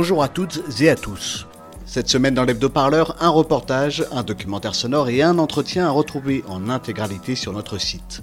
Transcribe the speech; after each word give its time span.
Bonjour 0.00 0.22
à 0.22 0.28
toutes 0.28 0.62
et 0.80 0.90
à 0.90 0.94
tous. 0.94 1.44
Cette 1.84 2.08
semaine 2.08 2.32
dans 2.32 2.44
l'hebdo-parleur, 2.44 3.16
un 3.18 3.30
reportage, 3.30 4.06
un 4.12 4.22
documentaire 4.22 4.76
sonore 4.76 5.08
et 5.08 5.22
un 5.22 5.38
entretien 5.38 5.88
à 5.88 5.90
retrouver 5.90 6.44
en 6.46 6.68
intégralité 6.68 7.34
sur 7.34 7.52
notre 7.52 7.78
site. 7.78 8.22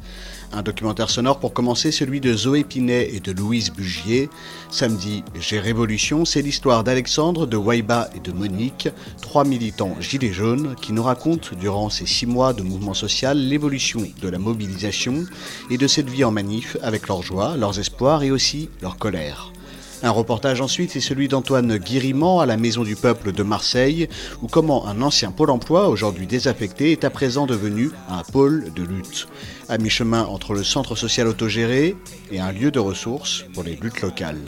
Un 0.53 0.61
documentaire 0.61 1.09
sonore 1.09 1.37
pour 1.37 1.51
commencer, 1.51 1.91
celui 1.91 2.21
de 2.21 2.33
Zoé 2.33 2.63
Pinet 2.63 3.13
et 3.13 3.19
de 3.19 3.33
Louise 3.33 3.73
Bugier. 3.73 4.29
Samedi, 4.71 5.25
J'ai 5.37 5.59
Révolution, 5.59 6.23
c'est 6.23 6.41
l'histoire 6.41 6.85
d'Alexandre, 6.85 7.45
de 7.45 7.57
Waiba 7.57 8.09
et 8.15 8.21
de 8.21 8.31
Monique, 8.31 8.87
trois 9.21 9.43
militants 9.43 9.97
gilets 9.99 10.31
jaunes 10.31 10.75
qui 10.81 10.93
nous 10.93 11.03
racontent 11.03 11.57
durant 11.59 11.89
ces 11.89 12.05
six 12.05 12.25
mois 12.25 12.53
de 12.53 12.63
mouvement 12.63 12.93
social 12.93 13.37
l'évolution 13.37 14.01
de 14.21 14.29
la 14.29 14.39
mobilisation 14.39 15.25
et 15.69 15.77
de 15.77 15.87
cette 15.87 16.09
vie 16.09 16.23
en 16.23 16.31
manif 16.31 16.77
avec 16.81 17.09
leurs 17.09 17.21
joies, 17.21 17.57
leurs 17.57 17.79
espoirs 17.79 18.23
et 18.23 18.31
aussi 18.31 18.69
leur 18.81 18.97
colère. 18.97 19.51
Un 20.03 20.11
reportage 20.11 20.61
ensuite, 20.61 20.91
c'est 20.91 20.99
celui 20.99 21.27
d'Antoine 21.27 21.77
Guirimant 21.77 22.39
à 22.39 22.45
la 22.45 22.57
Maison 22.57 22.83
du 22.83 22.95
Peuple 22.95 23.31
de 23.31 23.43
Marseille, 23.43 24.07
où 24.41 24.47
comment 24.47 24.87
un 24.87 25.01
ancien 25.01 25.31
pôle 25.31 25.49
emploi, 25.49 25.89
aujourd'hui 25.89 26.27
désaffecté, 26.27 26.91
est 26.91 27.05
à 27.05 27.09
présent 27.09 27.45
devenu 27.45 27.91
un 28.09 28.21
pôle 28.23 28.71
de 28.75 28.83
lutte. 28.83 29.27
À 29.69 29.77
mi-chemin 29.77 30.25
entre 30.25 30.53
le 30.53 30.63
centre 30.63 30.95
social 30.95 31.27
autogéré 31.27 31.95
et 32.31 32.39
un 32.39 32.51
lieu 32.51 32.71
de 32.71 32.79
ressources 32.79 33.45
pour 33.53 33.63
les 33.63 33.75
luttes 33.75 34.01
locales. 34.01 34.41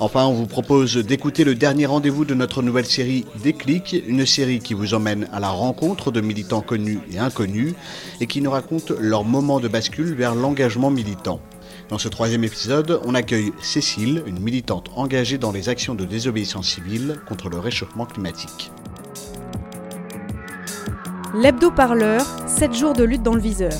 Enfin, 0.00 0.24
on 0.24 0.32
vous 0.32 0.46
propose 0.46 0.96
d'écouter 0.96 1.44
le 1.44 1.54
dernier 1.54 1.86
rendez-vous 1.86 2.24
de 2.24 2.34
notre 2.34 2.60
nouvelle 2.60 2.86
série 2.86 3.24
Déclic, 3.42 3.94
une 4.06 4.26
série 4.26 4.58
qui 4.58 4.74
vous 4.74 4.94
emmène 4.94 5.28
à 5.32 5.38
la 5.38 5.50
rencontre 5.50 6.10
de 6.10 6.20
militants 6.20 6.60
connus 6.60 6.98
et 7.12 7.18
inconnus 7.18 7.74
et 8.20 8.26
qui 8.26 8.40
nous 8.40 8.50
raconte 8.50 8.90
leur 8.98 9.22
moment 9.22 9.60
de 9.60 9.68
bascule 9.68 10.14
vers 10.14 10.34
l'engagement 10.34 10.90
militant. 10.90 11.40
Dans 11.88 11.98
ce 11.98 12.08
troisième 12.08 12.44
épisode, 12.44 13.00
on 13.04 13.14
accueille 13.14 13.52
Cécile, 13.60 14.22
une 14.26 14.40
militante 14.40 14.90
engagée 14.96 15.38
dans 15.38 15.52
les 15.52 15.68
actions 15.68 15.94
de 15.94 16.04
désobéissance 16.04 16.68
civile 16.68 17.20
contre 17.28 17.48
le 17.48 17.58
réchauffement 17.58 18.06
climatique. 18.06 18.70
L'hebdo-parleur, 21.34 22.26
7 22.46 22.74
jours 22.74 22.92
de 22.92 23.04
lutte 23.04 23.22
dans 23.22 23.34
le 23.34 23.40
viseur. 23.40 23.72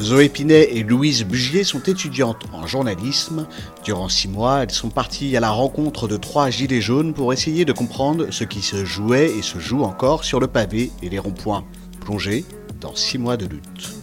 Zoé 0.00 0.28
Pinet 0.28 0.76
et 0.76 0.82
Louise 0.82 1.24
Bugier 1.24 1.64
sont 1.64 1.82
étudiantes 1.82 2.44
en 2.52 2.66
journalisme. 2.66 3.46
Durant 3.82 4.08
six 4.08 4.28
mois, 4.28 4.62
elles 4.62 4.70
sont 4.70 4.90
parties 4.90 5.36
à 5.36 5.40
la 5.40 5.50
rencontre 5.50 6.06
de 6.06 6.16
trois 6.16 6.50
gilets 6.50 6.82
jaunes 6.82 7.14
pour 7.14 7.32
essayer 7.32 7.64
de 7.64 7.72
comprendre 7.72 8.26
ce 8.30 8.44
qui 8.44 8.60
se 8.60 8.84
jouait 8.84 9.30
et 9.30 9.42
se 9.42 9.58
joue 9.58 9.84
encore 9.84 10.24
sur 10.24 10.38
le 10.38 10.48
pavé 10.48 10.90
et 11.02 11.08
les 11.08 11.18
ronds-points. 11.18 11.64
Plongées 12.00 12.44
dans 12.80 12.94
six 12.94 13.18
mois 13.18 13.36
de 13.36 13.46
lutte. 13.46 13.94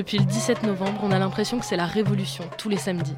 Depuis 0.00 0.16
le 0.16 0.24
17 0.24 0.62
novembre, 0.62 0.98
on 1.02 1.12
a 1.12 1.18
l'impression 1.18 1.58
que 1.58 1.66
c'est 1.66 1.76
la 1.76 1.84
révolution 1.84 2.42
tous 2.56 2.70
les 2.70 2.78
samedis. 2.78 3.12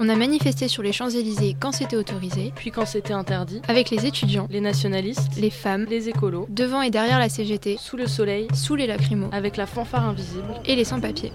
On 0.00 0.08
a 0.08 0.16
manifesté 0.16 0.66
sur 0.66 0.82
les 0.82 0.90
Champs-Élysées 0.90 1.54
quand 1.60 1.70
c'était 1.70 1.94
autorisé, 1.94 2.52
Puis 2.56 2.72
quand 2.72 2.84
c'était 2.84 3.12
interdit, 3.12 3.62
avec 3.68 3.90
les 3.90 4.06
étudiants, 4.06 4.48
les 4.50 4.60
nationalistes, 4.60 5.36
les 5.36 5.50
femmes, 5.50 5.86
les 5.88 6.08
écolos, 6.08 6.48
devant 6.50 6.82
et 6.82 6.90
derrière 6.90 7.20
la 7.20 7.28
CGT, 7.28 7.76
sous 7.78 7.96
le 7.96 8.08
soleil, 8.08 8.48
sous 8.54 8.74
les 8.74 8.88
lacrymos 8.88 9.28
avec 9.30 9.56
la 9.56 9.66
fanfare 9.66 10.08
invisible, 10.08 10.52
et 10.64 10.74
les 10.74 10.82
sans-papiers. 10.82 11.32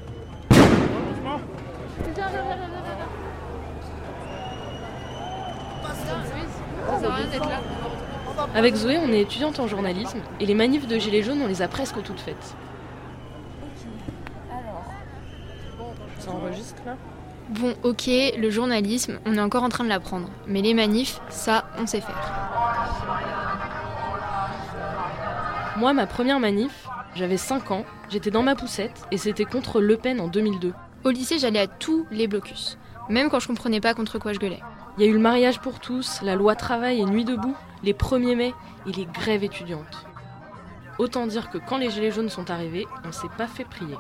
Avec 8.54 8.76
Zoé, 8.76 8.98
on 8.98 9.14
est 9.14 9.22
étudiante 9.22 9.62
en 9.62 9.70
journalisme 9.70 10.20
et 10.42 10.46
les 10.46 10.54
manifs 10.54 10.86
de 10.86 11.00
Gilets 11.00 11.24
jaunes, 11.24 11.42
on 11.42 11.48
les 11.48 11.62
a 11.62 11.70
presque 11.70 12.04
toutes 12.04 12.20
faites. 12.20 12.58
Ça 16.32 16.38
enregistre 16.38 16.82
là? 16.86 16.96
Bon, 17.50 17.76
ok, 17.84 18.08
le 18.08 18.50
journalisme, 18.50 19.20
on 19.26 19.36
est 19.36 19.42
encore 19.42 19.64
en 19.64 19.70
train 19.70 19.84
de 19.84 19.90
l'apprendre. 19.90 20.30
Mais 20.48 20.62
les 20.62 20.74
manifs, 20.74 21.20
ça, 21.30 21.66
on 21.78 21.86
sait 21.86 22.00
faire. 22.00 22.16
Moi, 25.76 25.92
ma 25.94 26.08
première 26.08 26.40
manif, 26.40 26.88
j'avais 27.16 27.38
5 27.38 27.72
ans, 27.72 27.84
j'étais 28.10 28.32
dans 28.32 28.44
ma 28.44 28.56
poussette 28.56 29.06
et 29.12 29.18
c'était 29.18 29.46
contre 29.46 29.82
Le 29.82 29.98
Pen 29.98 30.22
en 30.22 30.28
2002. 30.28 30.74
Au 31.04 31.10
lycée, 31.10 31.40
j'allais 31.40 31.60
à 31.60 31.68
tous 31.68 32.06
les 32.12 32.28
blocus. 32.28 32.78
Même 33.10 33.30
quand 33.30 33.40
je 33.40 33.48
comprenais 33.48 33.82
pas 33.82 33.94
contre 33.94 34.18
quoi 34.20 34.32
je 34.32 34.40
gueulais. 34.40 34.62
Il 34.98 35.04
y 35.04 35.08
a 35.08 35.10
eu 35.10 35.14
le 35.14 35.20
mariage 35.20 35.60
pour 35.60 35.80
tous, 35.80 36.22
la 36.22 36.36
loi 36.36 36.56
travail 36.56 37.02
et 37.02 37.06
nuit 37.06 37.26
debout, 37.26 37.56
les 37.84 37.94
1er 37.94 38.36
mai 38.36 38.54
et 38.88 38.92
les 38.92 39.06
grèves 39.06 39.44
étudiantes. 39.44 40.06
Autant 41.00 41.28
dire 41.28 41.50
que 41.50 41.58
quand 41.58 41.78
les 41.78 41.90
Gilets 41.90 42.12
jaunes 42.12 42.30
sont 42.30 42.52
arrivés, 42.52 42.86
on 43.06 43.12
s'est 43.12 43.28
pas 43.38 43.48
fait 43.48 43.66
prier. 43.66 43.98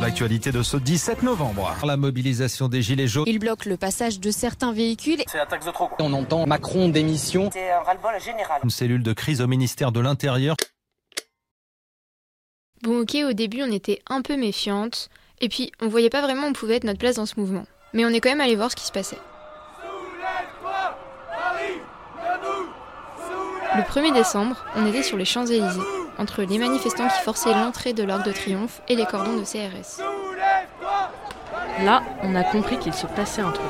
L'actualité 0.00 0.50
de 0.50 0.62
ce 0.62 0.78
17 0.78 1.22
novembre. 1.22 1.76
La 1.84 1.98
mobilisation 1.98 2.68
des 2.68 2.80
Gilets 2.80 3.06
jaunes. 3.06 3.24
Il 3.26 3.38
bloque 3.38 3.66
le 3.66 3.76
passage 3.76 4.18
de 4.18 4.30
certains 4.30 4.72
véhicules. 4.72 5.22
C'est 5.26 5.36
la 5.36 5.44
taxe 5.44 5.66
de 5.66 5.70
trop. 5.70 5.90
On 5.98 6.12
entend 6.14 6.46
Macron 6.46 6.88
démission. 6.88 7.50
C'est 7.52 7.70
un 7.70 7.80
ras-le-bol 7.80 8.18
général. 8.18 8.60
Une 8.64 8.70
cellule 8.70 9.02
de 9.02 9.12
crise 9.12 9.42
au 9.42 9.46
ministère 9.46 9.92
de 9.92 10.00
l'Intérieur. 10.00 10.56
Bon, 12.82 13.02
ok, 13.02 13.14
au 13.28 13.34
début, 13.34 13.62
on 13.62 13.70
était 13.70 14.00
un 14.08 14.22
peu 14.22 14.36
méfiante. 14.36 15.10
Et 15.42 15.50
puis, 15.50 15.70
on 15.82 15.88
voyait 15.88 16.08
pas 16.08 16.22
vraiment 16.22 16.48
où 16.48 16.52
pouvait 16.52 16.76
être 16.76 16.84
notre 16.84 16.98
place 16.98 17.16
dans 17.16 17.26
ce 17.26 17.38
mouvement. 17.38 17.66
Mais 17.92 18.06
on 18.06 18.08
est 18.08 18.20
quand 18.20 18.30
même 18.30 18.40
allé 18.40 18.56
voir 18.56 18.70
ce 18.70 18.76
qui 18.76 18.86
se 18.86 18.92
passait. 18.92 19.18
Le 23.76 23.82
1er 23.82 24.14
décembre, 24.14 24.64
on 24.76 24.86
était 24.86 25.02
sur 25.02 25.16
les 25.16 25.24
Champs-Élysées, 25.24 25.80
entre 26.20 26.42
les 26.42 26.58
manifestants 26.58 27.08
qui 27.08 27.22
forçaient 27.24 27.54
l'entrée 27.54 27.94
de 27.94 28.04
l'Arc 28.04 28.26
de 28.26 28.32
Triomphe 28.32 28.82
et 28.88 28.94
les 28.94 29.06
cordons 29.06 29.38
de 29.38 29.44
CRS. 29.44 30.02
Là, 31.82 32.02
on 32.22 32.34
a 32.34 32.44
compris 32.44 32.78
qu'il 32.78 32.92
se 32.92 33.06
passait 33.06 33.40
un 33.40 33.50
truc. 33.50 33.66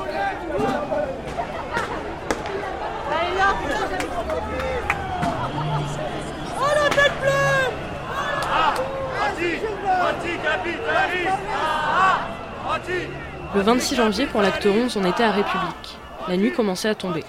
Le 13.53 13.61
26 13.61 13.95
janvier, 13.95 14.25
pour 14.27 14.41
l'acte 14.41 14.65
11, 14.65 14.97
on 14.97 15.05
était 15.05 15.23
à 15.23 15.31
République. 15.31 15.97
La 16.27 16.37
nuit 16.37 16.51
commençait 16.51 16.89
à 16.89 16.95
tomber. 16.95 17.23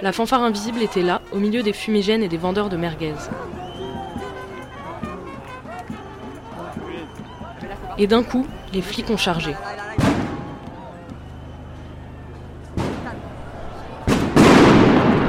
La 0.00 0.12
fanfare 0.12 0.42
invisible 0.42 0.82
était 0.82 1.02
là, 1.02 1.22
au 1.32 1.38
milieu 1.38 1.62
des 1.62 1.72
fumigènes 1.72 2.22
et 2.22 2.28
des 2.28 2.36
vendeurs 2.36 2.68
de 2.68 2.76
merguez. 2.76 3.14
Et 8.00 8.06
d'un 8.06 8.22
coup, 8.22 8.46
les 8.72 8.80
flics 8.80 9.10
ont 9.10 9.16
chargé. 9.16 9.54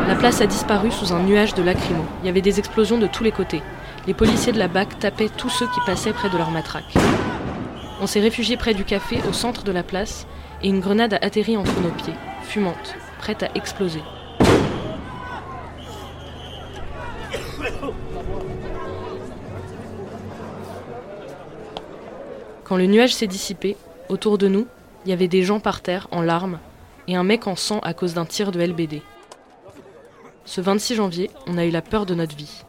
La 0.07 0.16
place 0.16 0.42
a 0.42 0.45
disparu 0.45 0.92
sous 0.92 1.12
un 1.13 1.24
nuage 1.24 1.56
de 1.56 1.63
lacrymos. 1.63 2.06
Il 2.21 2.27
y 2.27 2.30
avait 2.30 2.42
des 2.42 2.60
explosions 2.60 3.00
de 3.00 3.07
tous 3.07 3.24
les 3.24 3.31
côtés. 3.31 3.63
Les 4.06 4.13
policiers 4.13 4.54
de 4.54 4.60
la 4.60 4.68
BAC 4.68 5.00
tapaient 5.00 5.30
tous 5.30 5.50
ceux 5.50 5.68
qui 5.68 5.80
passaient 5.86 6.13
près 6.13 6.30
de 6.30 6.38
leur 6.38 6.51
matraque. 6.51 6.94
On 8.01 8.07
s'est 8.07 8.19
réfugié 8.19 8.56
près 8.56 8.75
du 8.75 8.86
café, 8.86 9.19
au 9.27 9.33
centre 9.33 9.63
de 9.63 9.71
la 9.71 9.83
place, 9.83 10.27
et 10.62 10.69
une 10.69 10.80
grenade 10.80 11.13
a 11.13 11.19
atterri 11.21 11.57
entre 11.57 11.80
nos 11.81 11.89
pieds, 11.89 12.13
fumante, 12.44 12.95
prête 13.19 13.44
à 13.44 13.50
exploser. 13.56 14.01
Quand 22.69 22.77
le 22.77 22.86
nuage 22.86 23.16
s'est 23.16 23.25
dissipé, 23.25 23.75
autour 24.10 24.38
de 24.38 24.48
nous, 24.48 24.68
il 25.04 25.10
y 25.10 25.13
avait 25.13 25.27
des 25.27 25.42
gens 25.42 25.60
par 25.60 25.81
terre 25.81 26.07
en 26.12 26.21
larmes 26.21 26.60
et 27.07 27.16
un 27.16 27.24
mec 27.24 27.48
en 27.48 27.56
sang 27.56 27.80
à 27.80 27.95
cause 27.95 28.13
d'un 28.13 28.27
tir 28.27 28.51
de 28.51 28.62
LBD. 28.62 29.01
Ce 30.45 30.62
26 30.62 30.94
janvier, 30.94 31.31
on 31.48 31.57
a 31.57 31.66
eu 31.66 31.71
la 31.71 31.81
peur 31.81 32.06
de 32.06 32.13
notre 32.13 32.36
vie. 32.36 32.62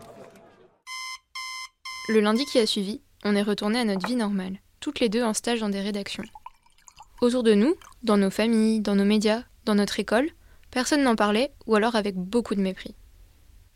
Le 2.08 2.20
lundi 2.20 2.46
qui 2.46 2.58
a 2.58 2.64
suivi, 2.64 3.02
on 3.24 3.36
est 3.36 3.42
retourné 3.42 3.78
à 3.78 3.84
notre 3.84 4.06
vie 4.06 4.16
normale, 4.16 4.60
toutes 4.80 5.00
les 5.00 5.10
deux 5.10 5.22
en 5.22 5.34
stage 5.34 5.60
dans 5.60 5.68
des 5.68 5.82
rédactions. 5.82 6.24
Autour 7.20 7.42
de 7.42 7.52
nous, 7.52 7.74
dans 8.02 8.16
nos 8.16 8.30
familles, 8.30 8.80
dans 8.80 8.94
nos 8.94 9.04
médias, 9.04 9.42
dans 9.66 9.74
notre 9.74 10.00
école, 10.00 10.30
personne 10.70 11.02
n'en 11.02 11.14
parlait 11.14 11.52
ou 11.66 11.74
alors 11.74 11.94
avec 11.94 12.16
beaucoup 12.16 12.54
de 12.54 12.62
mépris. 12.62 12.94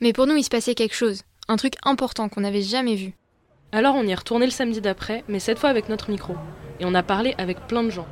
Mais 0.00 0.14
pour 0.14 0.26
nous, 0.26 0.36
il 0.36 0.44
se 0.44 0.48
passait 0.48 0.74
quelque 0.74 0.96
chose, 0.96 1.20
un 1.48 1.56
truc 1.56 1.74
important 1.82 2.30
qu'on 2.30 2.40
n'avait 2.40 2.62
jamais 2.62 2.94
vu. 2.94 3.14
Alors 3.74 3.96
on 3.96 4.04
y 4.04 4.12
est 4.12 4.14
retourné 4.14 4.46
le 4.46 4.52
samedi 4.52 4.80
d'après, 4.80 5.24
mais 5.26 5.40
cette 5.40 5.58
fois 5.58 5.68
avec 5.68 5.88
notre 5.88 6.08
micro. 6.08 6.36
Et 6.78 6.84
on 6.84 6.94
a 6.94 7.02
parlé 7.02 7.34
avec 7.38 7.58
plein 7.66 7.82
de 7.82 7.90
gens. 7.90 8.06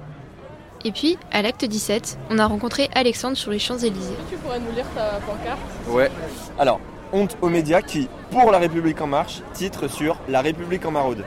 Et 0.85 0.91
puis, 0.91 1.17
à 1.31 1.41
l'acte 1.41 1.65
17, 1.65 2.19
on 2.31 2.41
a 2.41 2.47
rencontré 2.47 2.91
Alexandre 2.97 3.37
sur 3.37 3.53
les 3.53 3.61
Champs-Élysées. 3.61 4.17
Tu 4.29 4.37
pourrais 4.39 4.59
nous 4.59 4.73
lire 4.75 4.87
ta 4.93 5.21
pancarte 5.21 5.61
Ouais. 5.89 6.11
Alors, 6.59 6.81
honte 7.13 7.37
aux 7.41 7.49
médias 7.49 7.81
qui, 7.81 8.09
pour 8.33 8.51
La 8.51 8.59
République 8.59 9.01
En 9.01 9.07
Marche, 9.07 9.41
titre 9.53 9.87
sur 9.87 10.19
La 10.29 10.41
République 10.41 10.85
en 10.85 10.91
maraude. 10.91 11.25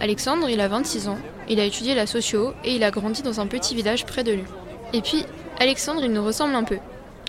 Alexandre, 0.00 0.50
il 0.50 0.60
a 0.60 0.66
26 0.66 1.06
ans, 1.06 1.18
il 1.48 1.60
a 1.60 1.64
étudié 1.64 1.94
la 1.94 2.08
socio 2.08 2.54
et 2.64 2.74
il 2.74 2.82
a 2.82 2.90
grandi 2.90 3.22
dans 3.22 3.38
un 3.38 3.46
petit 3.46 3.76
village 3.76 4.04
près 4.04 4.24
de 4.24 4.32
lui. 4.32 4.44
Et 4.92 5.00
puis, 5.00 5.26
Alexandre, 5.60 6.02
il 6.02 6.12
nous 6.12 6.24
ressemble 6.24 6.56
un 6.56 6.64
peu. 6.64 6.78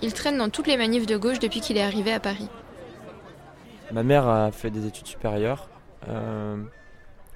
Il 0.01 0.11
traîne 0.11 0.39
dans 0.39 0.49
toutes 0.49 0.65
les 0.65 0.77
manifs 0.77 1.05
de 1.05 1.17
gauche 1.17 1.37
depuis 1.37 1.61
qu'il 1.61 1.77
est 1.77 1.83
arrivé 1.83 2.11
à 2.11 2.19
Paris. 2.19 2.49
Ma 3.91 4.01
mère 4.01 4.27
a 4.27 4.51
fait 4.51 4.71
des 4.71 4.87
études 4.87 5.05
supérieures. 5.05 5.67
Euh, 6.07 6.57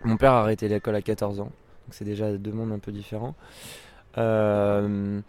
mon 0.03 0.17
père 0.17 0.33
a 0.33 0.41
arrêté 0.41 0.67
l'école 0.67 0.95
à 0.95 1.01
14 1.01 1.39
ans. 1.39 1.45
Donc 1.45 1.91
c'est 1.91 2.05
déjà 2.05 2.31
deux 2.37 2.51
mondes 2.51 2.71
un 2.71 2.79
peu 2.79 2.91
différents. 2.91 3.35
Euh, 4.17 5.21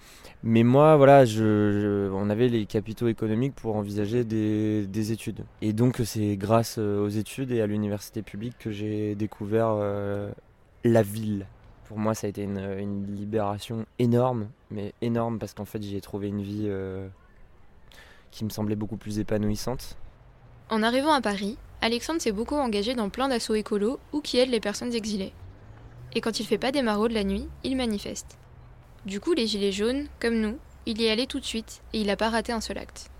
mais 0.42 0.62
moi, 0.62 0.96
voilà, 0.96 1.24
je, 1.24 2.10
on 2.12 2.30
avait 2.30 2.48
les 2.48 2.66
capitaux 2.66 3.08
économiques 3.08 3.54
pour 3.54 3.76
envisager 3.76 4.24
des, 4.24 4.86
des 4.86 5.12
études. 5.12 5.44
Et 5.60 5.72
donc, 5.72 6.00
c'est 6.04 6.36
grâce 6.36 6.76
euh, 6.78 7.04
aux 7.04 7.08
études 7.08 7.52
et 7.52 7.60
à 7.60 7.66
l'université 7.66 8.22
publique 8.22 8.56
que 8.58 8.70
j'ai 8.70 9.14
découvert 9.14 9.74
la 10.84 11.02
ville. 11.02 11.46
Pour 11.84 11.98
moi, 11.98 12.14
ça 12.14 12.26
a 12.26 12.30
été 12.30 12.42
une, 12.42 13.14
libération 13.14 13.84
énorme, 13.98 14.48
mais 14.70 14.94
énorme 15.02 15.38
parce 15.38 15.54
qu'en 15.54 15.64
fait, 15.64 15.82
j'y 15.82 15.96
ai 15.96 16.00
trouvé 16.00 16.28
une 16.28 16.42
vie 16.42 16.70
qui 18.30 18.44
me 18.44 18.50
semblait 18.50 18.76
beaucoup 18.76 18.96
plus 18.96 19.18
épanouissante. 19.18 19.96
En 20.70 20.82
arrivant 20.82 21.12
à 21.12 21.20
Paris, 21.20 21.58
Alexandre 21.82 22.20
s'est 22.20 22.32
beaucoup 22.32 22.56
engagé 22.56 22.94
dans 22.94 23.08
plein 23.08 23.28
d'assauts 23.28 23.54
écolos 23.54 23.98
ou 24.12 24.20
qui 24.20 24.38
aident 24.38 24.50
les 24.50 24.60
personnes 24.60 24.94
exilées. 24.94 25.32
Et 26.14 26.20
quand 26.20 26.40
il 26.40 26.46
fait 26.46 26.58
pas 26.58 26.72
des 26.72 26.82
maraudes 26.82 27.12
la 27.12 27.24
nuit, 27.24 27.48
il 27.64 27.76
manifeste. 27.76 28.36
Du 29.06 29.20
coup, 29.20 29.32
les 29.32 29.46
Gilets 29.46 29.72
jaunes, 29.72 30.06
comme 30.20 30.40
nous, 30.40 30.58
il 30.84 31.00
y 31.00 31.06
est 31.06 31.10
allé 31.10 31.26
tout 31.26 31.40
de 31.40 31.44
suite 31.44 31.82
et 31.94 32.00
il 32.00 32.06
n'a 32.08 32.16
pas 32.16 32.28
raté 32.28 32.52
un 32.52 32.60
seul 32.60 32.78
acte. 32.78 33.10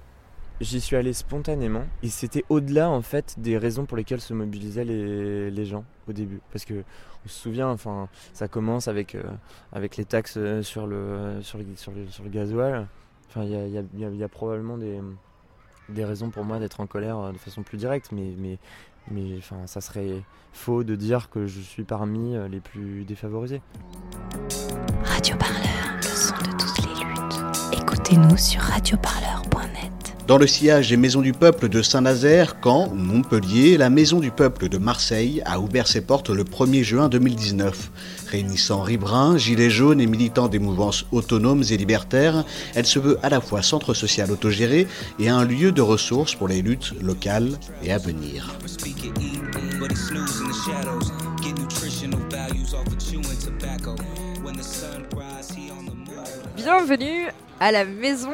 J'y 0.60 0.78
suis 0.82 0.94
allé 0.96 1.14
spontanément 1.14 1.84
et 2.02 2.08
c'était 2.10 2.44
au-delà 2.50 2.90
en 2.90 3.00
fait 3.00 3.34
des 3.38 3.56
raisons 3.56 3.86
pour 3.86 3.96
lesquelles 3.96 4.20
se 4.20 4.34
mobilisaient 4.34 4.84
les, 4.84 5.64
gens 5.64 5.84
au 6.06 6.12
début. 6.12 6.40
Parce 6.52 6.66
que 6.66 6.84
on 7.24 7.28
se 7.28 7.34
souvient, 7.38 7.68
enfin, 7.70 8.10
ça 8.34 8.46
commence 8.46 8.86
avec, 8.88 9.14
euh, 9.14 9.22
avec 9.72 9.96
les 9.96 10.04
taxes 10.04 10.34
euh, 10.36 10.62
sur 10.62 10.86
le, 10.86 11.38
sur 11.40 11.56
le, 11.56 11.64
sur 11.76 11.92
le, 11.92 12.06
sur 12.08 12.24
le 12.24 12.28
gasoil. 12.30 12.86
Enfin, 13.28 13.44
il 13.44 13.50
y 13.52 13.54
a, 13.56 13.80
a- 13.80 14.06
a- 14.08 14.10
y 14.14 14.22
a 14.24 14.28
probablement 14.28 14.76
des, 14.76 15.00
des 15.94 16.04
raisons 16.04 16.30
pour 16.30 16.44
moi 16.44 16.58
d'être 16.58 16.80
en 16.80 16.86
colère 16.86 17.18
euh, 17.18 17.32
de 17.32 17.38
façon 17.38 17.62
plus 17.62 17.78
directe, 17.78 18.10
mais, 18.12 18.32
mais, 18.38 18.58
mais 19.10 19.36
enfin, 19.38 19.66
ça 19.66 19.80
serait 19.80 20.22
faux 20.52 20.84
de 20.84 20.96
dire 20.96 21.30
que 21.30 21.46
je 21.46 21.60
suis 21.60 21.84
parmi 21.84 22.36
euh, 22.36 22.48
les 22.48 22.60
plus 22.60 23.04
défavorisés. 23.04 23.62
Radio 25.04 25.36
Parleur, 25.36 25.96
le 25.96 26.02
son 26.02 26.34
de 26.36 26.56
toutes 26.56 26.78
les 26.86 27.04
luttes. 27.04 27.80
Écoutez-nous 27.80 28.36
sur 28.36 28.60
radioparleur.net. 28.60 29.79
Dans 30.30 30.38
le 30.38 30.46
sillage 30.46 30.88
des 30.90 30.96
maisons 30.96 31.22
du 31.22 31.32
peuple 31.32 31.68
de 31.68 31.82
Saint-Nazaire, 31.82 32.54
Caen 32.62 32.94
Montpellier, 32.94 33.76
la 33.76 33.90
maison 33.90 34.20
du 34.20 34.30
peuple 34.30 34.68
de 34.68 34.78
Marseille 34.78 35.42
a 35.44 35.58
ouvert 35.58 35.88
ses 35.88 36.02
portes 36.02 36.30
le 36.30 36.44
1er 36.44 36.84
juin 36.84 37.08
2019. 37.08 37.90
Réunissant 38.28 38.80
riverains, 38.80 39.36
gilets 39.38 39.70
jaunes 39.70 40.00
et 40.00 40.06
militants 40.06 40.46
des 40.46 40.60
mouvances 40.60 41.04
autonomes 41.10 41.64
et 41.68 41.76
libertaires, 41.76 42.44
elle 42.76 42.86
se 42.86 43.00
veut 43.00 43.18
à 43.24 43.28
la 43.28 43.40
fois 43.40 43.62
centre 43.62 43.92
social 43.92 44.30
autogéré 44.30 44.86
et 45.18 45.28
un 45.28 45.44
lieu 45.44 45.72
de 45.72 45.82
ressources 45.82 46.36
pour 46.36 46.46
les 46.46 46.62
luttes 46.62 46.92
locales 47.02 47.50
et 47.82 47.90
à 47.92 47.98
venir. 47.98 48.56
Bienvenue 56.56 57.26
à 57.58 57.72
la 57.72 57.84
maison 57.84 58.30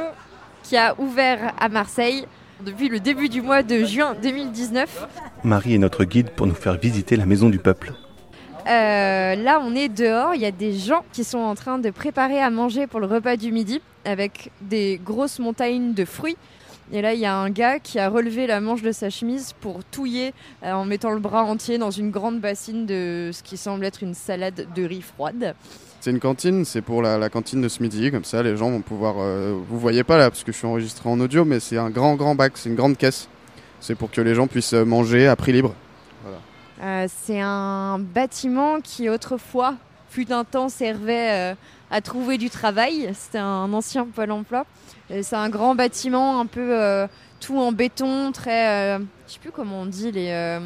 qui 0.66 0.76
a 0.76 0.98
ouvert 0.98 1.54
à 1.60 1.68
Marseille 1.68 2.26
depuis 2.64 2.88
le 2.88 2.98
début 2.98 3.28
du 3.28 3.40
mois 3.40 3.62
de 3.62 3.84
juin 3.84 4.16
2019. 4.20 5.06
Marie 5.44 5.74
est 5.74 5.78
notre 5.78 6.04
guide 6.04 6.30
pour 6.30 6.48
nous 6.48 6.54
faire 6.54 6.76
visiter 6.76 7.14
la 7.14 7.24
maison 7.24 7.48
du 7.48 7.58
peuple. 7.58 7.92
Euh, 8.66 9.36
là, 9.36 9.60
on 9.62 9.76
est 9.76 9.88
dehors. 9.88 10.34
Il 10.34 10.40
y 10.40 10.46
a 10.46 10.50
des 10.50 10.72
gens 10.72 11.04
qui 11.12 11.22
sont 11.22 11.38
en 11.38 11.54
train 11.54 11.78
de 11.78 11.90
préparer 11.90 12.40
à 12.40 12.50
manger 12.50 12.88
pour 12.88 12.98
le 12.98 13.06
repas 13.06 13.36
du 13.36 13.52
midi 13.52 13.80
avec 14.04 14.50
des 14.60 15.00
grosses 15.04 15.38
montagnes 15.38 15.94
de 15.94 16.04
fruits. 16.04 16.36
Et 16.92 17.00
là, 17.00 17.14
il 17.14 17.20
y 17.20 17.26
a 17.26 17.36
un 17.36 17.50
gars 17.50 17.78
qui 17.78 18.00
a 18.00 18.08
relevé 18.08 18.48
la 18.48 18.60
manche 18.60 18.82
de 18.82 18.90
sa 18.90 19.08
chemise 19.08 19.52
pour 19.60 19.84
touiller 19.84 20.34
euh, 20.64 20.72
en 20.72 20.84
mettant 20.84 21.10
le 21.10 21.20
bras 21.20 21.44
entier 21.44 21.78
dans 21.78 21.92
une 21.92 22.10
grande 22.10 22.40
bassine 22.40 22.86
de 22.86 23.30
ce 23.32 23.44
qui 23.44 23.56
semble 23.56 23.84
être 23.84 24.02
une 24.02 24.14
salade 24.14 24.66
de 24.74 24.84
riz 24.84 25.02
froide. 25.02 25.54
C'est 26.06 26.12
une 26.12 26.20
cantine, 26.20 26.64
c'est 26.64 26.82
pour 26.82 27.02
la, 27.02 27.28
cantine 27.28 27.60
de 27.60 27.68
ce 27.68 27.82
midi, 27.82 28.12
comme 28.12 28.22
ça 28.22 28.40
les 28.40 28.56
gens 28.56 28.70
vont 28.70 28.80
pouvoir... 28.80 29.16
euh, 29.18 29.58
vous 29.68 29.76
voyez 29.76 30.04
pas 30.04 30.16
là, 30.16 30.30
parce 30.30 30.44
que 30.44 30.52
je 30.52 30.56
suis 30.56 30.66
enregistré 30.68 31.08
en 31.08 31.18
audio, 31.18 31.44
mais 31.44 31.58
c'est 31.58 31.78
un 31.78 31.90
grand 31.90 32.14
grand 32.14 32.36
bac, 32.36 32.52
c'est 32.54 32.68
une 32.68 32.76
grande 32.76 32.96
caisse. 32.96 33.28
C'est 33.80 33.96
pour 33.96 34.12
que 34.12 34.20
les 34.20 34.32
gens 34.32 34.46
puissent 34.46 34.74
euh, 34.74 34.84
manger 34.84 35.26
à 35.26 35.34
prix 35.34 35.50
libre. 35.50 35.74
Euh, 36.80 37.08
c'est 37.08 37.40
un 37.40 37.98
bâtiment 37.98 38.80
qui 38.80 39.08
autrefois, 39.08 39.74
fut 40.08 40.32
un 40.32 40.44
temps, 40.44 40.68
servait 40.68 41.32
euh, 41.32 41.54
à 41.90 42.00
trouver 42.00 42.38
du 42.38 42.50
travail. 42.50 43.10
C'était 43.12 43.38
un 43.38 43.72
ancien 43.72 44.06
pôle 44.06 44.30
emploi. 44.30 44.64
C'est 45.10 45.34
un 45.34 45.48
grand 45.48 45.74
bâtiment, 45.74 46.38
un 46.38 46.46
peu 46.46 47.08
tout 47.40 47.58
en 47.58 47.72
béton, 47.72 48.30
très... 48.30 48.96
je 49.26 49.32
sais 49.32 49.40
plus 49.40 49.50
comment 49.50 49.80
on 49.80 49.86
dit 49.86 50.12
les... 50.12 50.60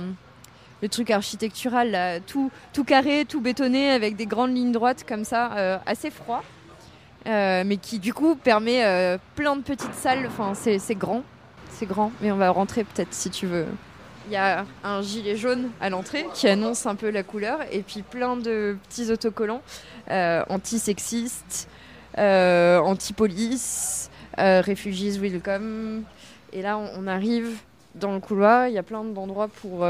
le 0.83 0.89
truc 0.89 1.11
architectural, 1.11 2.21
tout, 2.27 2.51
tout 2.73 2.85
carré, 2.85 3.25
tout 3.29 3.41
bétonné, 3.41 3.91
avec 3.91 4.17
des 4.17 4.27
grandes 4.27 4.55
lignes 4.55 4.73
droites 4.73 5.05
comme 5.07 5.25
ça, 5.25 5.53
euh, 5.53 5.79
assez 5.87 6.11
froid. 6.11 6.43
Euh, 7.27 7.65
mais 7.67 7.77
qui 7.77 7.99
du 7.99 8.15
coup 8.15 8.35
permet 8.35 8.83
euh, 8.83 9.19
plein 9.35 9.55
de 9.55 9.61
petites 9.61 9.95
salles. 9.95 10.27
Enfin, 10.27 10.55
c'est 10.55 10.95
grand, 10.95 11.23
c'est 11.69 11.85
grand. 11.85 12.13
Mais 12.23 12.33
on 12.33 12.37
va 12.37 12.49
rentrer 12.51 12.85
peut-être 12.85 13.13
si 13.13 13.29
tu 13.29 13.47
veux. 13.47 13.67
Il 14.27 14.33
y 14.33 14.37
a 14.37 14.65
un 14.85 15.03
gilet 15.03 15.37
jaune 15.37 15.71
à 15.81 15.91
l'entrée 15.91 16.25
qui 16.35 16.49
annonce 16.49 16.87
un 16.87 16.95
peu 16.95 17.11
la 17.11 17.23
couleur, 17.23 17.59
et 17.73 17.81
puis 17.81 18.03
plein 18.03 18.37
de 18.37 18.77
petits 18.89 19.11
autocollants 19.11 19.63
antisexistes, 20.09 21.69
anti-police, 22.17 24.11
refugees 24.39 25.19
welcome. 25.19 26.05
Et 26.53 26.63
là, 26.63 26.79
on, 26.79 26.91
on 26.97 27.07
arrive 27.07 27.51
dans 27.97 28.13
le 28.13 28.21
couloir. 28.21 28.69
Il 28.69 28.75
y 28.75 28.79
a 28.79 28.83
plein 28.83 29.05
d'endroits 29.05 29.49
pour 29.49 29.85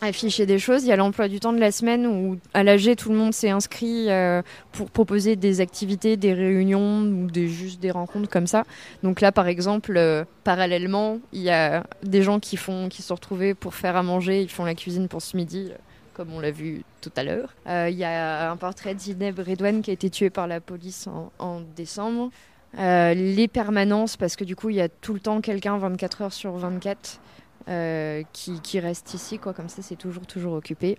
afficher 0.00 0.46
des 0.46 0.58
choses. 0.58 0.84
Il 0.84 0.88
y 0.88 0.92
a 0.92 0.96
l'emploi 0.96 1.28
du 1.28 1.40
temps 1.40 1.52
de 1.52 1.58
la 1.58 1.72
semaine 1.72 2.06
où 2.06 2.38
à 2.54 2.62
l'AG 2.62 2.96
tout 2.96 3.08
le 3.10 3.16
monde 3.16 3.32
s'est 3.32 3.50
inscrit 3.50 4.10
euh, 4.10 4.42
pour 4.72 4.90
proposer 4.90 5.36
des 5.36 5.60
activités, 5.60 6.16
des 6.16 6.34
réunions 6.34 7.00
ou 7.02 7.30
des, 7.30 7.48
juste 7.48 7.80
des 7.80 7.90
rencontres 7.90 8.28
comme 8.28 8.46
ça. 8.46 8.64
Donc 9.02 9.20
là 9.20 9.32
par 9.32 9.46
exemple, 9.48 9.94
euh, 9.96 10.24
parallèlement, 10.44 11.18
il 11.32 11.42
y 11.42 11.50
a 11.50 11.84
des 12.02 12.22
gens 12.22 12.40
qui, 12.40 12.56
font, 12.56 12.88
qui 12.88 13.02
se 13.02 13.08
sont 13.08 13.14
retrouvés 13.14 13.54
pour 13.54 13.74
faire 13.74 13.96
à 13.96 14.02
manger, 14.02 14.42
ils 14.42 14.50
font 14.50 14.64
la 14.64 14.74
cuisine 14.74 15.08
pour 15.08 15.22
ce 15.22 15.36
midi. 15.36 15.68
euh, 15.70 15.76
Comme 16.14 16.32
on 16.32 16.40
l'a 16.40 16.50
vu 16.50 16.82
tout 17.00 17.12
à 17.16 17.24
l'heure. 17.24 17.54
Il 17.66 17.96
y 17.96 18.04
a 18.04 18.50
un 18.50 18.56
portrait 18.56 18.94
d'Ineb 18.94 19.38
Redouane 19.38 19.82
qui 19.82 19.90
a 19.90 19.94
été 19.94 20.10
tué 20.10 20.30
par 20.30 20.46
la 20.46 20.60
police 20.60 21.06
en, 21.06 21.30
en 21.38 21.60
décembre. 21.76 22.30
Les 22.78 23.48
permanences, 23.48 24.16
parce 24.16 24.36
que 24.36 24.44
du 24.44 24.56
coup, 24.56 24.68
il 24.70 24.76
y 24.76 24.80
a 24.80 24.88
tout 24.88 25.14
le 25.14 25.20
temps 25.20 25.40
quelqu'un 25.40 25.78
24 25.78 26.22
heures 26.22 26.32
sur 26.32 26.52
24 26.52 26.98
euh, 26.98 27.18
qui, 27.66 28.60
qui 28.62 28.80
reste 28.80 29.14
ici, 29.14 29.38
quoi. 29.38 29.52
Comme 29.52 29.68
ça, 29.68 29.82
c'est 29.82 29.96
toujours, 29.96 30.26
toujours 30.26 30.54
occupé. 30.54 30.98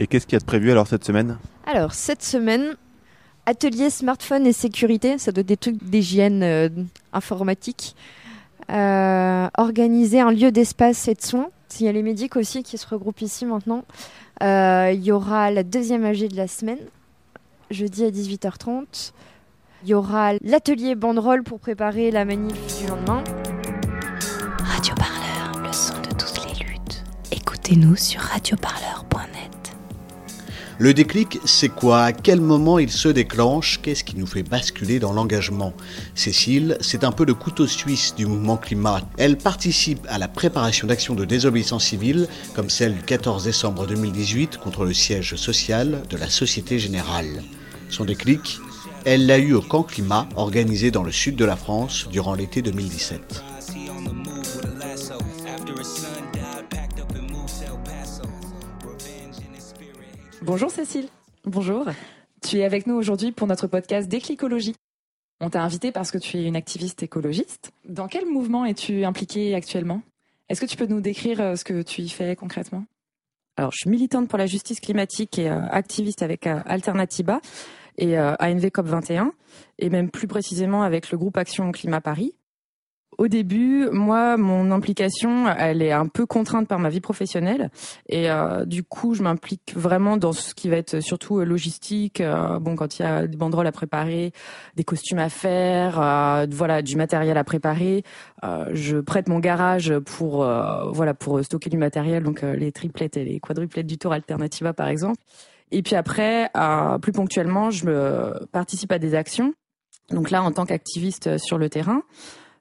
Et 0.00 0.06
qu'est-ce 0.06 0.26
qu'il 0.26 0.34
y 0.34 0.36
a 0.36 0.40
de 0.40 0.44
prévu 0.44 0.70
alors 0.70 0.86
cette 0.86 1.04
semaine? 1.04 1.38
Alors, 1.66 1.94
cette 1.94 2.22
semaine, 2.22 2.76
atelier 3.46 3.90
smartphone 3.90 4.46
et 4.46 4.52
sécurité, 4.52 5.18
ça 5.18 5.32
doit 5.32 5.40
être 5.40 5.46
des 5.46 5.56
trucs 5.56 5.82
d'hygiène 5.82 6.42
euh, 6.42 6.68
informatique. 7.12 7.96
Euh, 8.70 9.48
organiser 9.56 10.20
un 10.20 10.32
lieu 10.32 10.50
d'espace 10.50 11.08
et 11.08 11.14
de 11.14 11.22
soins. 11.22 11.48
Il 11.78 11.86
y 11.86 11.88
a 11.88 11.92
les 11.92 12.02
médics 12.02 12.36
aussi 12.36 12.62
qui 12.62 12.78
se 12.78 12.86
regroupent 12.86 13.20
ici 13.20 13.46
maintenant. 13.46 13.84
Euh, 14.42 14.90
Il 14.92 15.02
y 15.04 15.12
aura 15.12 15.50
la 15.50 15.62
deuxième 15.62 16.04
AG 16.04 16.28
de 16.28 16.36
la 16.36 16.48
semaine, 16.48 16.78
jeudi 17.70 18.04
à 18.04 18.10
18h30. 18.10 19.12
Il 19.84 19.90
y 19.90 19.94
aura 19.94 20.32
l'atelier 20.42 20.94
banderole 20.94 21.42
pour 21.42 21.60
préparer 21.60 22.10
la 22.10 22.24
manif 22.24 22.54
du 22.80 22.88
lendemain. 22.88 23.22
Écoutez-nous 27.66 27.96
sur 27.96 28.20
radioparleur.net. 28.20 29.76
Le 30.78 30.94
déclic, 30.94 31.40
c'est 31.44 31.68
quoi? 31.68 32.02
À 32.04 32.12
quel 32.12 32.40
moment 32.40 32.78
il 32.78 32.92
se 32.92 33.08
déclenche? 33.08 33.80
Qu'est-ce 33.82 34.04
qui 34.04 34.16
nous 34.16 34.26
fait 34.28 34.44
basculer 34.44 35.00
dans 35.00 35.12
l'engagement? 35.12 35.72
Cécile, 36.14 36.78
c'est 36.80 37.02
un 37.02 37.10
peu 37.10 37.24
le 37.24 37.34
couteau 37.34 37.66
suisse 37.66 38.14
du 38.14 38.24
mouvement 38.24 38.56
climat. 38.56 39.00
Elle 39.18 39.36
participe 39.36 40.06
à 40.08 40.18
la 40.18 40.28
préparation 40.28 40.86
d'actions 40.86 41.16
de 41.16 41.24
désobéissance 41.24 41.86
civile, 41.86 42.28
comme 42.54 42.70
celle 42.70 42.94
du 42.94 43.02
14 43.02 43.42
décembre 43.42 43.84
2018 43.88 44.58
contre 44.58 44.84
le 44.84 44.94
siège 44.94 45.34
social 45.34 46.02
de 46.08 46.16
la 46.16 46.30
Société 46.30 46.78
Générale. 46.78 47.42
Son 47.88 48.04
déclic, 48.04 48.60
elle 49.04 49.26
l'a 49.26 49.38
eu 49.38 49.54
au 49.54 49.62
camp 49.62 49.82
climat 49.82 50.28
organisé 50.36 50.92
dans 50.92 51.02
le 51.02 51.10
sud 51.10 51.34
de 51.34 51.44
la 51.44 51.56
France 51.56 52.06
durant 52.12 52.34
l'été 52.34 52.62
2017. 52.62 53.55
Bonjour 60.46 60.70
Cécile. 60.70 61.08
Bonjour. 61.44 61.86
Tu 62.40 62.58
es 62.58 62.64
avec 62.64 62.86
nous 62.86 62.94
aujourd'hui 62.94 63.32
pour 63.32 63.48
notre 63.48 63.66
podcast 63.66 64.08
Déclicologie. 64.08 64.76
On 65.40 65.50
t'a 65.50 65.60
invité 65.60 65.90
parce 65.90 66.12
que 66.12 66.18
tu 66.18 66.36
es 66.36 66.44
une 66.44 66.54
activiste 66.54 67.02
écologiste. 67.02 67.72
Dans 67.84 68.06
quel 68.06 68.26
mouvement 68.26 68.64
es-tu 68.64 69.04
impliquée 69.04 69.56
actuellement? 69.56 70.02
Est-ce 70.48 70.60
que 70.60 70.66
tu 70.66 70.76
peux 70.76 70.86
nous 70.86 71.00
décrire 71.00 71.40
euh, 71.40 71.56
ce 71.56 71.64
que 71.64 71.82
tu 71.82 72.02
y 72.02 72.08
fais 72.08 72.36
concrètement? 72.36 72.84
Alors, 73.56 73.72
je 73.72 73.78
suis 73.78 73.90
militante 73.90 74.28
pour 74.28 74.38
la 74.38 74.46
justice 74.46 74.78
climatique 74.78 75.36
et 75.40 75.50
euh, 75.50 75.66
activiste 75.68 76.22
avec 76.22 76.46
euh, 76.46 76.60
Alternativa 76.64 77.40
et 77.98 78.16
ANV 78.16 78.66
COP21, 78.66 79.30
et 79.78 79.90
même 79.90 80.10
plus 80.10 80.28
précisément 80.28 80.82
avec 80.84 81.10
le 81.10 81.18
groupe 81.18 81.38
Action 81.38 81.72
Climat 81.72 82.02
Paris. 82.02 82.34
Au 83.18 83.28
début, 83.28 83.88
moi, 83.90 84.36
mon 84.36 84.70
implication, 84.70 85.48
elle 85.48 85.80
est 85.80 85.92
un 85.92 86.06
peu 86.06 86.26
contrainte 86.26 86.68
par 86.68 86.78
ma 86.78 86.90
vie 86.90 87.00
professionnelle, 87.00 87.70
et 88.10 88.30
euh, 88.30 88.66
du 88.66 88.82
coup, 88.82 89.14
je 89.14 89.22
m'implique 89.22 89.72
vraiment 89.74 90.18
dans 90.18 90.32
ce 90.32 90.54
qui 90.54 90.68
va 90.68 90.76
être 90.76 91.00
surtout 91.00 91.38
euh, 91.38 91.44
logistique. 91.44 92.20
Euh, 92.20 92.58
bon, 92.58 92.76
quand 92.76 92.98
il 92.98 93.02
y 93.02 93.04
a 93.06 93.26
des 93.26 93.38
banderoles 93.38 93.66
à 93.66 93.72
préparer, 93.72 94.32
des 94.74 94.84
costumes 94.84 95.18
à 95.18 95.30
faire, 95.30 95.98
euh, 95.98 96.46
voilà, 96.50 96.82
du 96.82 96.96
matériel 96.96 97.38
à 97.38 97.44
préparer, 97.44 98.04
euh, 98.44 98.66
je 98.72 98.98
prête 98.98 99.28
mon 99.28 99.38
garage 99.38 99.98
pour 100.00 100.46
voilà 100.92 101.14
pour 101.14 101.42
stocker 101.42 101.70
du 101.70 101.78
matériel, 101.78 102.22
donc 102.22 102.42
les 102.42 102.70
triplettes 102.70 103.16
et 103.16 103.24
les 103.24 103.40
quadruplettes 103.40 103.86
du 103.86 103.96
Tour 103.96 104.12
Alternativa, 104.12 104.74
par 104.74 104.88
exemple. 104.88 105.18
Et 105.72 105.82
puis 105.82 105.96
après, 105.96 106.50
plus 107.00 107.12
ponctuellement, 107.12 107.70
je 107.70 108.44
participe 108.46 108.92
à 108.92 108.98
des 108.98 109.14
actions. 109.14 109.54
Donc 110.10 110.30
là, 110.30 110.42
en 110.42 110.52
tant 110.52 110.66
qu'activiste 110.66 111.38
sur 111.38 111.58
le 111.58 111.68
terrain. 111.68 112.02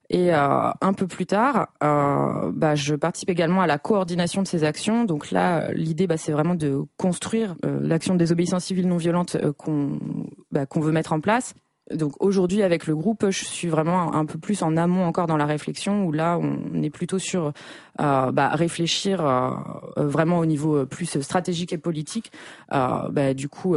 Et 0.09 0.33
euh, 0.33 0.69
un 0.81 0.93
peu 0.93 1.07
plus 1.07 1.25
tard, 1.25 1.69
euh, 1.83 2.51
bah, 2.53 2.75
je 2.75 2.95
participe 2.95 3.29
également 3.29 3.61
à 3.61 3.67
la 3.67 3.79
coordination 3.79 4.43
de 4.43 4.47
ces 4.47 4.63
actions. 4.63 5.03
Donc 5.03 5.31
là, 5.31 5.71
l'idée, 5.71 6.07
bah, 6.07 6.17
c'est 6.17 6.31
vraiment 6.31 6.55
de 6.55 6.83
construire 6.97 7.55
euh, 7.65 7.79
l'action 7.81 8.13
de 8.13 8.19
désobéissance 8.19 8.65
civile 8.65 8.87
non 8.87 8.97
violente 8.97 9.35
euh, 9.35 9.51
qu'on 9.51 9.99
bah, 10.51 10.65
qu'on 10.65 10.79
veut 10.79 10.91
mettre 10.91 11.13
en 11.13 11.19
place. 11.19 11.53
Donc 11.93 12.13
aujourd'hui, 12.19 12.63
avec 12.63 12.87
le 12.87 12.95
groupe, 12.95 13.29
je 13.29 13.45
suis 13.45 13.67
vraiment 13.67 14.15
un, 14.15 14.25
peu 14.25 14.39
plus 14.39 14.63
en 14.63 14.75
amont 14.75 15.05
encore 15.05 15.27
dans 15.27 15.37
la 15.37 15.45
réflexion, 15.45 16.05
où 16.05 16.11
là, 16.11 16.39
on 16.39 16.81
est 16.81 16.89
plutôt 16.89 17.19
sur 17.19 17.53
euh, 18.01 18.31
bah, 18.31 18.49
réfléchir 18.49 19.23
vraiment 19.95 20.39
au 20.39 20.47
niveau 20.47 20.87
plus 20.87 21.21
stratégique 21.21 21.73
et 21.73 21.77
politique. 21.77 22.31
Bah, 22.71 23.35
du 23.35 23.49
coup 23.49 23.75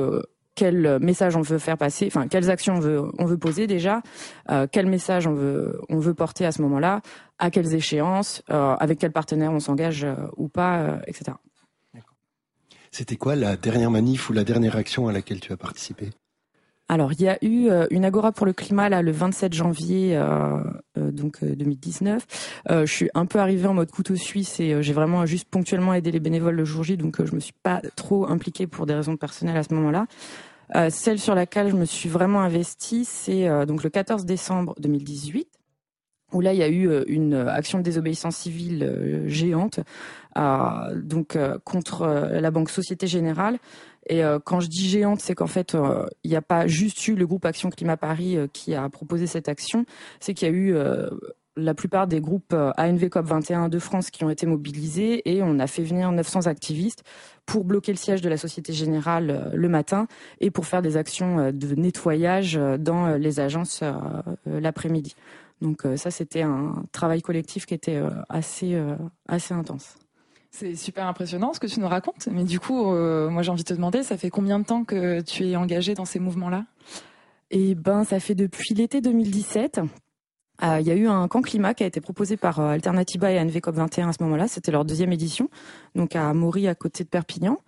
quel 0.59 0.99
message 0.99 1.37
on 1.37 1.41
veut 1.41 1.59
faire 1.59 1.79
passer, 1.79 2.09
enfin 2.09 2.27
quelles 2.27 2.50
actions 2.50 2.75
on 2.75 2.81
veut, 2.81 3.03
on 3.19 3.27
veut 3.27 3.38
poser 3.38 3.69
déjà, 3.69 4.03
euh, 4.50 4.67
quel 4.71 4.87
message 4.87 5.29
on 5.29 5.33
veut, 5.33 5.81
on 5.88 6.00
veut 6.00 6.15
porter 6.15 6.45
à 6.45 6.50
ce 6.50 6.61
moment-là, 6.62 7.00
à 7.38 7.53
quelles 7.53 7.73
échéances, 7.77 8.43
euh, 8.50 8.75
avec 8.75 8.99
quel 8.99 9.12
partenaire 9.12 9.53
on 9.53 9.61
s'engage 9.61 10.03
euh, 10.03 10.17
ou 10.37 10.49
pas, 10.49 10.79
euh, 10.81 10.99
etc. 11.07 11.37
C'était 12.91 13.15
quoi 13.15 13.37
la 13.37 13.57
dernière 13.57 13.93
manif 13.93 14.31
ou 14.31 14.33
la 14.33 14.43
dernière 14.43 14.75
action 14.75 15.07
à 15.07 15.12
laquelle 15.12 15.38
tu 15.38 15.53
as 15.53 15.57
participé? 15.57 16.11
Alors, 16.91 17.12
il 17.12 17.21
y 17.21 17.29
a 17.29 17.37
eu 17.45 17.69
euh, 17.69 17.87
une 17.91 18.07
agora 18.07 18.33
pour 18.33 18.47
le 18.47 18.55
climat 18.55 18.88
là 18.88 19.03
le 19.03 19.12
27 19.12 19.53
janvier 19.53 20.17
euh, 20.17 20.57
euh, 20.97 21.11
donc 21.11 21.45
2019. 21.45 22.27
je 22.71 22.87
suis 22.87 23.11
un 23.15 23.27
peu 23.27 23.38
arrivée 23.38 23.69
en 23.69 23.75
mode 23.75 23.91
couteau 23.91 24.17
suisse 24.17 24.59
et 24.59 24.83
j'ai 24.83 24.93
vraiment 24.95 25.27
juste 25.27 25.49
ponctuellement 25.50 25.93
aidé 25.93 26.11
les 26.11 26.21
bénévoles 26.21 26.55
le 26.55 26.65
jour 26.65 26.85
J, 26.85 26.97
donc 26.97 27.23
je 27.23 27.35
me 27.35 27.41
suis 27.41 27.53
pas 27.62 27.83
trop 27.95 28.27
impliquée 28.27 28.67
pour 28.67 28.87
des 28.87 28.95
raisons 28.95 29.17
personnelles 29.17 29.59
à 29.59 29.62
ce 29.62 29.75
moment-là. 29.75 30.07
Celle 30.91 31.19
sur 31.19 31.35
laquelle 31.35 31.71
je 31.71 31.77
me 31.77 31.85
suis 31.85 32.09
vraiment 32.09 32.41
investie, 32.41 33.05
c'est 33.05 33.49
donc 33.67 33.83
le 33.83 33.91
14 33.91 34.25
décembre 34.25 34.75
2018 34.79 35.49
où 36.33 36.43
là 36.43 36.53
il 36.53 36.59
y 36.59 36.63
a 36.63 36.69
eu 36.69 36.91
une 37.07 37.35
action 37.35 37.79
de 37.79 37.83
désobéissance 37.83 38.37
civile 38.37 39.25
géante 39.27 39.81
donc 40.95 41.39
contre 41.65 42.07
la 42.33 42.51
banque 42.51 42.71
Société 42.71 43.07
Générale. 43.07 43.59
Et 44.09 44.25
euh, 44.25 44.39
quand 44.43 44.61
je 44.61 44.69
dis 44.69 44.89
géante, 44.89 45.21
c'est 45.21 45.35
qu'en 45.35 45.47
fait, 45.47 45.75
euh, 45.75 46.07
il 46.25 46.31
n'y 46.31 46.37
a 46.37 46.43
pas 46.43 46.67
juste 46.67 47.07
eu 47.09 47.15
le 47.15 47.27
groupe 47.27 47.45
Action 47.45 47.69
Climat 47.71 47.97
Paris 47.97 48.37
euh, 48.37 48.47
qui 48.51 48.75
a 48.75 48.89
proposé 48.89 49.27
cette 49.27 49.49
action, 49.49 49.85
c'est 50.19 50.35
qu'il 50.35 50.49
y 50.49 50.51
a 50.51 50.55
eu 50.55 50.77
la 51.59 51.75
plupart 51.75 52.07
des 52.07 52.21
groupes 52.21 52.55
ANV 52.77 53.09
COP 53.09 53.27
21 53.27 53.69
de 53.69 53.79
France 53.79 54.11
qui 54.11 54.25
ont 54.25 54.31
été 54.31 54.47
mobilisés 54.47 55.29
et 55.31 55.43
on 55.43 55.59
a 55.59 55.67
fait 55.67 55.83
venir 55.83 56.11
900 56.11 56.47
activistes 56.47 57.05
pour 57.47 57.65
bloquer 57.65 57.93
le 57.93 57.99
siège 57.99 58.23
de 58.23 58.29
la 58.29 58.37
Société 58.37 58.73
Générale 58.73 59.50
le 59.53 59.69
matin 59.69 60.07
et 60.41 60.50
pour 60.50 60.67
faire 60.67 60.83
des 60.83 60.97
actions 60.97 61.50
de 61.53 61.75
nettoyage 61.75 62.59
dans 62.79 63.17
les 63.17 63.41
agences 63.41 63.83
l'après-midi. 64.47 65.15
Donc 65.61 65.83
ça, 65.97 66.11
c'était 66.11 66.43
un 66.43 66.85
travail 66.93 67.23
collectif 67.23 67.67
qui 67.67 67.75
était 67.75 68.00
assez, 68.29 68.81
assez 69.27 69.55
intense. 69.55 69.97
C'est 70.50 70.75
super 70.75 71.07
impressionnant 71.07 71.53
ce 71.53 71.61
que 71.61 71.67
tu 71.67 71.81
nous 71.81 71.88
racontes. 71.88 72.29
Mais 72.31 72.45
du 72.45 72.59
coup, 72.59 72.93
euh, 72.93 73.29
moi 73.29 73.43
j'ai 73.43 73.50
envie 73.50 73.62
de 73.62 73.69
te 73.69 73.75
demander, 73.75 74.03
ça 74.03 74.17
fait 74.17 74.31
combien 74.31 74.59
de 74.59 74.65
temps 74.65 74.85
que 74.85 75.21
tu 75.21 75.47
es 75.47 75.57
engagé 75.57 75.95
dans 75.95 76.05
ces 76.05 76.19
mouvements-là? 76.19 76.65
Eh 77.50 77.75
ben, 77.75 78.05
ça 78.05 78.21
fait 78.21 78.35
depuis 78.35 78.75
l'été 78.75 79.00
2017. 79.00 79.81
Euh, 80.62 80.81
il 80.81 80.87
y 80.87 80.91
a 80.91 80.95
eu 80.95 81.07
un 81.07 81.29
camp 81.29 81.43
climat 81.43 81.75
qui 81.75 81.85
a 81.85 81.87
été 81.87 82.00
proposé 82.00 82.37
par 82.37 82.61
euh, 82.61 82.71
Alternativa 82.71 83.31
et 83.31 83.38
ANV 83.38 83.57
COP21 83.59 84.09
à 84.09 84.12
ce 84.12 84.23
moment-là. 84.25 84.49
C'était 84.49 84.73
leur 84.73 84.85
deuxième 84.85 85.12
édition, 85.12 85.49
donc 85.95 86.17
à 86.17 86.33
Maury, 86.35 86.69
à 86.69 86.75
côté 86.75 87.05
de 87.05 87.09
Perpignan. 87.09 87.59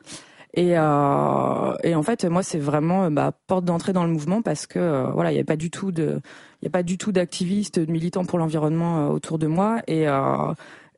Et, 0.55 0.77
euh, 0.77 1.75
et 1.85 1.95
en 1.95 2.03
fait, 2.03 2.25
moi, 2.25 2.43
c'est 2.43 2.59
vraiment 2.59 3.09
bah, 3.11 3.33
porte 3.47 3.65
d'entrée 3.65 3.93
dans 3.93 4.05
le 4.05 4.11
mouvement 4.11 4.43
parce 4.43 4.67
que 4.67 5.11
voilà, 5.13 5.31
il 5.31 5.37
n'y 5.37 5.41
a 5.41 5.45
pas 5.45 5.57
du 5.57 5.71
tout 5.71 5.93
de, 5.93 6.21
il 6.61 6.67
a 6.67 6.71
pas 6.71 6.83
du 6.83 6.99
tout 6.99 7.13
d'activistes, 7.13 7.79
de 7.79 7.91
militants 7.91 8.25
pour 8.25 8.39
l'environnement 8.39 9.11
autour 9.11 9.39
de 9.39 9.47
moi. 9.47 9.81
Et 9.87 10.09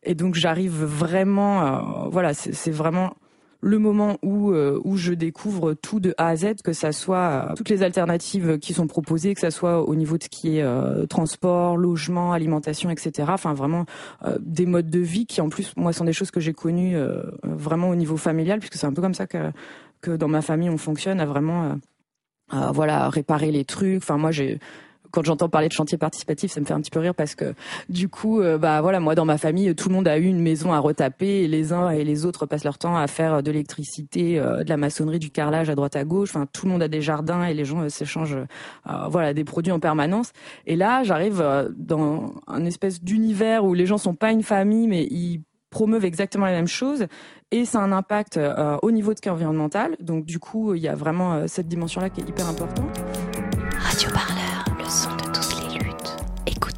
et 0.04 0.14
donc 0.14 0.34
j'arrive 0.34 0.82
vraiment, 0.82 1.64
euh, 1.64 2.08
voilà, 2.10 2.34
c'est 2.34 2.70
vraiment 2.70 3.14
le 3.62 3.78
moment 3.78 4.18
où 4.22 4.50
euh, 4.50 4.80
où 4.84 4.96
je 4.96 5.12
découvre 5.12 5.74
tout 5.74 6.00
de 6.00 6.14
A 6.18 6.28
à 6.28 6.36
Z, 6.36 6.56
que 6.62 6.72
ça 6.72 6.92
soit 6.92 7.48
euh, 7.50 7.54
toutes 7.54 7.68
les 7.68 7.82
alternatives 7.82 8.58
qui 8.58 8.74
sont 8.74 8.86
proposées, 8.86 9.34
que 9.34 9.40
ça 9.40 9.50
soit 9.50 9.88
au 9.88 9.94
niveau 9.94 10.18
de 10.18 10.24
ce 10.24 10.28
qui 10.28 10.58
est 10.58 11.06
transport, 11.08 11.76
logement, 11.76 12.32
alimentation, 12.32 12.90
etc. 12.90 13.28
Enfin 13.32 13.54
vraiment 13.54 13.86
des 14.40 14.66
modes 14.66 14.90
de 14.90 14.98
vie 14.98 15.26
qui 15.26 15.40
en 15.40 15.48
plus 15.48 15.72
moi 15.76 15.92
sont 15.92 16.04
des 16.04 16.12
choses 16.12 16.30
que 16.30 16.40
j'ai 16.40 16.52
connues 16.52 16.96
vraiment 17.42 17.90
au 17.90 17.94
niveau 17.94 18.16
familial, 18.16 18.58
puisque 18.58 18.74
c'est 18.74 18.86
un 18.86 18.92
peu 18.92 19.02
comme 19.02 19.14
ça 19.14 19.26
que 19.26 19.50
que 20.00 20.10
dans 20.10 20.28
ma 20.28 20.42
famille 20.42 20.68
on 20.68 20.78
fonctionne 20.78 21.20
à 21.20 21.26
vraiment 21.26 21.78
voilà 22.50 23.08
réparer 23.08 23.52
les 23.52 23.64
trucs. 23.64 23.98
Enfin 23.98 24.18
moi 24.18 24.32
j'ai 24.32 24.58
quand 25.12 25.24
j'entends 25.24 25.48
parler 25.48 25.68
de 25.68 25.72
chantier 25.72 25.98
participatif, 25.98 26.50
ça 26.50 26.60
me 26.60 26.64
fait 26.64 26.72
un 26.72 26.80
petit 26.80 26.90
peu 26.90 26.98
rire 26.98 27.14
parce 27.14 27.34
que 27.34 27.54
du 27.88 28.08
coup, 28.08 28.40
euh, 28.40 28.58
bah 28.58 28.80
voilà, 28.80 28.98
moi 28.98 29.14
dans 29.14 29.26
ma 29.26 29.38
famille, 29.38 29.72
tout 29.74 29.88
le 29.88 29.94
monde 29.94 30.08
a 30.08 30.18
eu 30.18 30.24
une 30.24 30.40
maison 30.40 30.72
à 30.72 30.78
retaper 30.78 31.42
et 31.42 31.48
les 31.48 31.72
uns 31.72 31.90
et 31.90 32.02
les 32.02 32.24
autres 32.24 32.46
passent 32.46 32.64
leur 32.64 32.78
temps 32.78 32.96
à 32.96 33.06
faire 33.06 33.42
de 33.42 33.50
l'électricité, 33.50 34.40
euh, 34.40 34.64
de 34.64 34.68
la 34.68 34.78
maçonnerie, 34.78 35.18
du 35.18 35.30
carrelage 35.30 35.70
à 35.70 35.74
droite 35.74 35.96
à 35.96 36.04
gauche. 36.04 36.30
Enfin, 36.30 36.46
tout 36.50 36.66
le 36.66 36.72
monde 36.72 36.82
a 36.82 36.88
des 36.88 37.02
jardins 37.02 37.44
et 37.44 37.54
les 37.54 37.64
gens 37.64 37.82
euh, 37.82 37.88
s'échangent, 37.88 38.38
voilà, 39.10 39.34
des 39.34 39.44
produits 39.44 39.72
en 39.72 39.80
permanence. 39.80 40.32
Et 40.66 40.76
là, 40.76 41.04
j'arrive 41.04 41.44
dans 41.76 42.32
un 42.46 42.64
espèce 42.64 43.02
d'univers 43.02 43.64
où 43.64 43.74
les 43.74 43.86
gens 43.86 43.98
sont 43.98 44.14
pas 44.14 44.32
une 44.32 44.42
famille, 44.42 44.88
mais 44.88 45.04
ils 45.04 45.42
promeuvent 45.70 46.04
exactement 46.04 46.46
la 46.46 46.52
même 46.52 46.66
chose 46.66 47.06
et 47.50 47.64
ça 47.64 47.80
a 47.80 47.82
un 47.82 47.92
impact 47.92 48.40
au 48.82 48.90
niveau 48.90 49.12
de 49.14 49.30
environnemental. 49.30 49.96
Donc 50.00 50.24
du 50.24 50.38
coup, 50.38 50.74
il 50.74 50.82
y 50.82 50.88
a 50.88 50.94
vraiment 50.94 51.46
cette 51.46 51.68
dimension-là 51.68 52.10
qui 52.10 52.20
est 52.20 52.28
hyper 52.28 52.48
importante. 52.48 53.00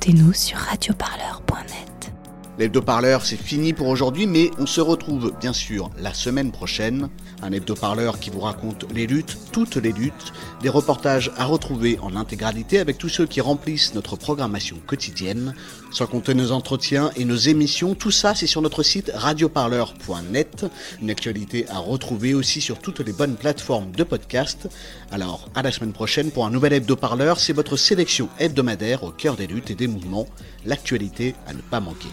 Écoutez-nous 0.07 0.35
sur 0.35 0.59
radioparleur.net. 0.59 2.13
L'hebdo-parleur, 2.59 3.25
c'est 3.25 3.41
fini 3.41 3.73
pour 3.73 3.89
aujourd'hui, 3.89 4.27
mais 4.27 4.51
on 4.59 4.67
se 4.67 4.83
retrouve 4.83 5.33
bien 5.41 5.55
sûr 5.55 5.91
la 5.97 6.13
semaine 6.13 6.53
prochaine. 6.53 7.09
Un 7.45 7.53
hebdo-parleur 7.53 8.21
qui 8.21 8.31
vous 8.31 8.41
raconte 8.41 8.87
les 8.95 9.07
luttes, 9.07 9.37
toutes 9.53 9.77
les 9.77 9.93
luttes, 9.93 10.33
des 10.63 10.71
reportages 10.71 11.31
à 11.37 11.45
retrouver 11.45 11.99
en 12.01 12.17
intégralité 12.17 12.79
avec 12.79 12.97
tous 12.97 13.11
ceux 13.11 13.27
qui 13.27 13.43
remplissent 13.43 13.93
notre 13.93 14.17
programmation 14.17 14.79
quotidienne, 14.87 15.55
sans 15.91 16.07
compter 16.07 16.33
nos 16.33 16.53
entretiens 16.53 17.11
et 17.17 17.27
nos 17.27 17.37
émissions. 17.37 17.95
Tout 17.95 18.11
ça, 18.11 18.35
c'est 18.35 18.47
sur 18.47 18.63
notre 18.63 18.83
site 18.83 19.13
radioparleur.net. 19.15 20.65
Une 21.03 21.11
actualité 21.11 21.67
à 21.69 21.81
retrouver 21.81 22.33
aussi 22.33 22.63
sur 22.63 22.79
toutes 22.79 23.01
les 23.01 23.13
bonnes 23.13 23.37
plateformes 23.37 23.93
de 23.93 24.05
podcast. 24.05 24.67
Alors, 25.13 25.51
à 25.55 25.61
la 25.61 25.71
semaine 25.71 25.93
prochaine 25.93 26.31
pour 26.31 26.47
un 26.47 26.51
nouvel 26.51 26.73
hebdo-parleur. 26.73 27.41
C'est 27.41 27.53
votre 27.53 27.77
sélection 27.77 28.31
hebdomadaire 28.39 29.05
au 29.05 29.11
cœur 29.11 29.37
des 29.37 29.47
luttes 29.47 29.71
et 29.71 29.75
des 29.75 29.87
mouvements. 29.87 30.27
L'actualité 30.65 31.35
à 31.47 31.53
ne 31.53 31.61
pas 31.61 31.81
manquer. 31.81 32.09